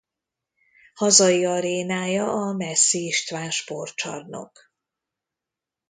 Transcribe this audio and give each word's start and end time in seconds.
Hazai 0.93 1.45
arénája 1.45 2.31
a 2.31 2.51
Messzi 2.53 3.05
István 3.05 3.49
Sportcsarnok. 3.51 4.71